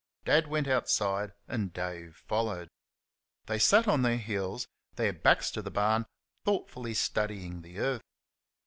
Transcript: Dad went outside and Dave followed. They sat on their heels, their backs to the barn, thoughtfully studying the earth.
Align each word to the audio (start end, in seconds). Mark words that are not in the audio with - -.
Dad 0.25 0.47
went 0.47 0.67
outside 0.67 1.31
and 1.47 1.71
Dave 1.71 2.15
followed. 2.27 2.69
They 3.45 3.59
sat 3.59 3.87
on 3.87 4.01
their 4.01 4.17
heels, 4.17 4.67
their 4.95 5.13
backs 5.13 5.51
to 5.51 5.61
the 5.61 5.69
barn, 5.69 6.07
thoughtfully 6.43 6.95
studying 6.95 7.61
the 7.61 7.77
earth. 7.77 8.01